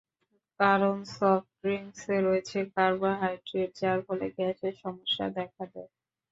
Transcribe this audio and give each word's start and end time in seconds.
কারণ, 0.59 0.97
সফট 1.09 1.51
ড্রিংকসে 1.59 2.15
রয়েছে 2.19 2.57
কার্বোহাইড্রেট, 2.75 3.71
যার 3.81 3.99
ফলে 4.07 4.25
গ্যাসের 4.37 4.73
সমস্যা 4.83 5.25
দেখা 5.37 5.63
দেয়। 5.73 5.91